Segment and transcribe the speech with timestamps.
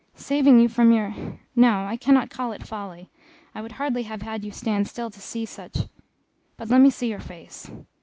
[0.15, 1.13] "Saving you from your
[1.55, 3.11] no, I cannot call it folly,
[3.53, 5.77] I would hardly have had you stand still to see such
[6.57, 7.69] but let me see your face."